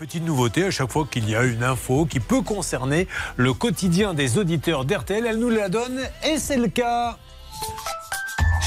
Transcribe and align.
Petite 0.00 0.24
nouveauté, 0.24 0.64
à 0.64 0.70
chaque 0.70 0.90
fois 0.90 1.06
qu'il 1.10 1.28
y 1.28 1.36
a 1.36 1.44
une 1.44 1.62
info 1.62 2.06
qui 2.06 2.20
peut 2.20 2.40
concerner 2.40 3.06
le 3.36 3.52
quotidien 3.52 4.14
des 4.14 4.38
auditeurs 4.38 4.86
d'RTL, 4.86 5.26
elle 5.26 5.36
nous 5.36 5.50
la 5.50 5.68
donne 5.68 6.00
et 6.24 6.38
c'est 6.38 6.56
le 6.56 6.68
cas. 6.68 7.18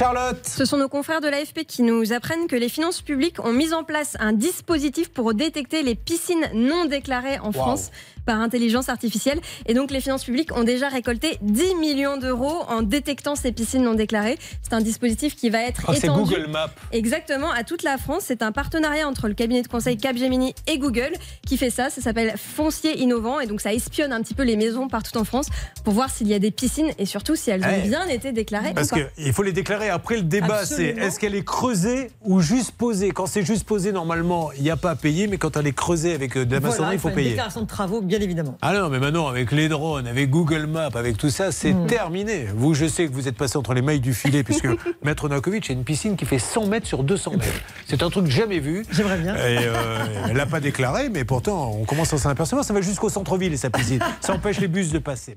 Charlotte 0.00 0.46
Ce 0.46 0.64
sont 0.64 0.78
nos 0.78 0.88
confrères 0.88 1.20
de 1.20 1.28
l'AFP 1.28 1.64
qui 1.66 1.82
nous 1.82 2.14
apprennent 2.14 2.46
que 2.46 2.56
les 2.56 2.70
finances 2.70 3.02
publiques 3.02 3.38
ont 3.44 3.52
mis 3.52 3.74
en 3.74 3.84
place 3.84 4.16
un 4.18 4.32
dispositif 4.32 5.10
pour 5.10 5.34
détecter 5.34 5.82
les 5.82 5.94
piscines 5.94 6.48
non 6.54 6.86
déclarées 6.86 7.38
en 7.40 7.52
France 7.52 7.90
par 8.24 8.40
intelligence 8.40 8.88
artificielle. 8.88 9.40
Et 9.66 9.74
donc 9.74 9.90
les 9.90 10.00
finances 10.00 10.24
publiques 10.24 10.56
ont 10.56 10.62
déjà 10.64 10.88
récolté 10.88 11.36
10 11.42 11.74
millions 11.74 12.16
d'euros 12.16 12.62
en 12.68 12.80
détectant 12.80 13.34
ces 13.34 13.52
piscines 13.52 13.82
non 13.82 13.92
déclarées. 13.94 14.38
C'est 14.62 14.72
un 14.72 14.80
dispositif 14.80 15.36
qui 15.36 15.50
va 15.50 15.62
être 15.62 15.82
c'est 15.92 16.04
étendu 16.04 16.32
Google 16.34 16.46
Maps. 16.50 16.70
exactement 16.92 17.50
à 17.50 17.62
toute 17.64 17.82
la 17.82 17.98
France. 17.98 18.22
C'est 18.26 18.40
un 18.42 18.52
partenariat 18.52 19.06
entre 19.06 19.28
le 19.28 19.34
cabinet 19.34 19.60
de 19.62 19.68
conseil 19.68 19.98
Capgemini 19.98 20.54
et 20.66 20.78
Google 20.78 21.12
qui 21.46 21.58
fait 21.58 21.70
ça. 21.70 21.90
Ça 21.90 22.00
s'appelle 22.00 22.34
Foncier 22.38 22.98
Innovant 23.00 23.40
et 23.40 23.46
donc 23.46 23.60
ça 23.60 23.74
espionne 23.74 24.12
un 24.12 24.22
petit 24.22 24.34
peu 24.34 24.44
les 24.44 24.56
maisons 24.56 24.88
partout 24.88 25.18
en 25.18 25.24
France 25.24 25.48
pour 25.84 25.92
voir 25.92 26.08
s'il 26.08 26.28
y 26.28 26.34
a 26.34 26.38
des 26.38 26.50
piscines 26.50 26.90
et 26.98 27.04
surtout 27.04 27.36
si 27.36 27.50
elles 27.50 27.64
ont 27.64 27.80
Eh, 27.84 27.88
bien 27.88 28.06
été 28.06 28.32
déclarées. 28.32 28.72
Parce 28.74 28.92
qu'il 28.92 29.32
faut 29.34 29.42
les 29.42 29.52
déclarer. 29.52 29.89
Après, 29.90 30.16
le 30.16 30.22
débat, 30.22 30.64
c'est 30.64 30.84
est-ce 30.84 31.18
qu'elle 31.18 31.34
est 31.34 31.44
creusée 31.44 32.10
ou 32.22 32.40
juste 32.40 32.72
posée? 32.72 33.10
Quand 33.10 33.26
c'est 33.26 33.44
juste 33.44 33.64
posé, 33.64 33.92
normalement, 33.92 34.50
il 34.56 34.62
n'y 34.62 34.70
a 34.70 34.76
pas 34.76 34.90
à 34.90 34.96
payer, 34.96 35.26
mais 35.26 35.36
quand 35.36 35.56
elle 35.56 35.66
est 35.66 35.72
creusée 35.72 36.14
avec 36.14 36.36
euh, 36.36 36.46
de 36.46 36.52
la 36.54 36.60
maçonnerie, 36.60 36.78
Voilà, 36.78 36.94
il 36.94 36.98
faut 37.00 37.08
une 37.08 37.14
payer. 37.14 37.30
déclaration 37.30 37.62
de 37.62 37.66
travaux, 37.66 38.00
bien 38.00 38.20
évidemment. 38.20 38.56
Ah 38.62 38.72
non, 38.72 38.88
mais 38.88 38.98
maintenant, 38.98 39.26
avec 39.28 39.52
les 39.52 39.68
drones, 39.68 40.06
avec 40.06 40.30
Google 40.30 40.66
Maps, 40.66 40.90
avec 40.94 41.16
tout 41.16 41.30
ça, 41.30 41.52
c'est 41.52 41.72
Hmm. 41.72 41.86
terminé. 41.86 42.46
Vous, 42.54 42.74
je 42.74 42.86
sais 42.86 43.06
que 43.06 43.12
vous 43.12 43.28
êtes 43.28 43.36
passé 43.36 43.56
entre 43.56 43.74
les 43.74 43.82
mailles 43.82 44.00
du 44.00 44.14
filet, 44.14 44.42
puisque 44.42 44.68
Maître 45.04 45.28
Nakovic 45.28 45.68
a 45.70 45.72
une 45.72 45.84
piscine 45.84 46.16
qui 46.16 46.24
fait 46.24 46.38
100 46.38 46.66
mètres 46.66 46.86
sur 46.86 47.02
200 47.04 47.32
mètres. 47.32 47.44
C'est 47.86 48.02
un 48.02 48.10
truc 48.10 48.26
jamais 48.26 48.58
vu. 48.60 48.84
J'aimerais 48.90 49.18
bien. 49.18 49.34
Et 49.36 49.58
euh, 49.60 49.98
elle 50.28 50.36
l'a 50.36 50.46
pas 50.46 50.60
déclaré, 50.60 51.08
mais 51.08 51.24
pourtant, 51.24 51.72
on 51.80 51.84
commence 51.84 52.12
à 52.12 52.18
s'en 52.18 52.28
apercevoir. 52.30 52.64
Ça 52.64 52.72
va 52.74 52.80
jusqu'au 52.80 53.08
centre-ville, 53.08 53.56
sa 53.58 53.70
piscine. 53.70 54.00
Ça 54.20 54.32
empêche 54.34 54.60
les 54.60 54.68
bus 54.68 54.90
de 54.90 54.98
passer. 54.98 55.36